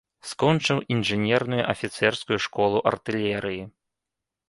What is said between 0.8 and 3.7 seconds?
інжынерную афіцэрскую школу артылерыі.